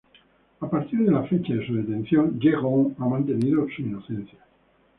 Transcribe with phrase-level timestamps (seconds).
[0.61, 4.39] A partir de la fecha de su detención, Ye Gon ha mantenido su inocencia.